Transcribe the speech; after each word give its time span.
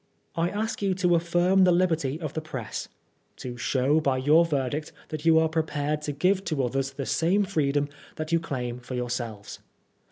I 0.35 0.49
ask 0.49 0.81
you 0.81 0.95
to 0.95 1.13
affirm 1.13 1.63
the 1.63 1.71
liberty 1.71 2.19
of 2.19 2.33
the 2.33 2.41
press, 2.41 2.87
to 3.35 3.55
show 3.55 3.99
by 4.01 4.17
your 4.17 4.43
verdict 4.45 4.91
that 5.09 5.25
you 5.27 5.37
are 5.37 5.47
prepared 5.47 6.01
to 6.01 6.11
give 6.11 6.43
to 6.45 6.63
others 6.63 6.93
the 6.93 7.05
same 7.05 7.43
freedom 7.43 7.87
that 8.15 8.31
you 8.31 8.39
ckom 8.39 8.81
for 8.81 8.95
yourselves. 8.95 9.59